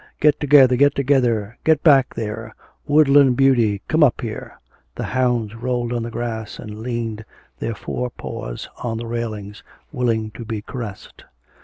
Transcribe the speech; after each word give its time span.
'Get 0.19 0.39
together, 0.39 0.75
get 0.77 0.95
together; 0.95 1.59
get 1.63 1.83
back 1.83 2.15
there! 2.15 2.55
Woodland 2.87 3.37
Beauty, 3.37 3.83
come 3.87 4.03
up 4.03 4.21
here.' 4.21 4.57
The 4.95 5.03
hounds 5.03 5.53
rolled 5.53 5.93
on 5.93 6.01
the 6.01 6.09
grass 6.09 6.57
and 6.57 6.79
leaned 6.79 7.23
their 7.59 7.75
fore 7.75 8.09
paws 8.09 8.67
on 8.81 8.97
the 8.97 9.05
railings, 9.05 9.61
willing 9.91 10.31
to 10.31 10.43
be 10.43 10.63
caressed. 10.63 11.25